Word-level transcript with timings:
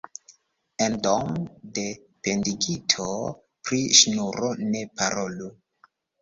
En 0.85 0.93
dom' 1.07 1.35
de 1.75 1.83
pendigito 2.27 3.05
pri 3.69 3.83
ŝnuro 4.01 4.51
ne 4.73 4.83
parolu. 5.03 5.53